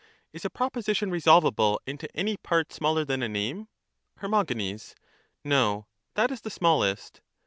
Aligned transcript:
Is 0.33 0.43
a 0.43 0.49
proposition 0.49 1.11
resolvable 1.11 1.79
into 1.85 2.09
any 2.17 2.35
part 2.35 2.73
smaller 2.73 3.05
than 3.05 3.21
a 3.21 3.29
name? 3.29 3.67
Her. 4.17 4.43
No; 5.43 5.85
that 6.15 6.31
is 6.31 6.41
the 6.41 6.49
smallest. 6.49 7.21